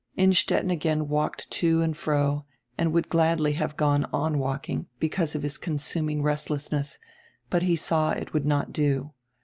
Innstetten 0.15 0.71
again 0.71 1.07
walked 1.09 1.47
to 1.51 1.83
and 1.83 1.95
fro 1.95 2.45
and 2.75 2.91
would 2.91 3.07
gladly 3.07 3.53
have 3.53 3.77
gone 3.77 4.05
on 4.05 4.39
walking, 4.39 4.87
because 4.97 5.35
of 5.35 5.43
his 5.43 5.59
consuming 5.59 6.23
resdessness, 6.23 6.97
but 7.51 7.61
he 7.61 7.75
saw 7.75 8.09
it 8.09 8.33
would 8.33 8.47
not 8.47 8.73
do. 8.73 9.13